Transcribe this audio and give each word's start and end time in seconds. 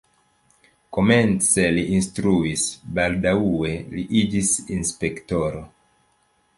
Komence 0.97 1.65
li 1.75 1.83
instruis, 1.99 2.65
baldaŭe 2.97 3.77
li 3.95 4.09
iĝis 4.25 4.59
inspektoro. 4.81 5.67